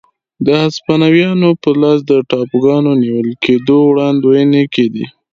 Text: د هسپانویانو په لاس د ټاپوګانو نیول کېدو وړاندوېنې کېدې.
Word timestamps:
د 0.45 0.47
هسپانویانو 0.63 1.49
په 1.61 1.69
لاس 1.81 1.99
د 2.11 2.11
ټاپوګانو 2.29 2.91
نیول 3.03 3.29
کېدو 3.45 3.77
وړاندوېنې 3.89 4.63
کېدې. 4.75 5.05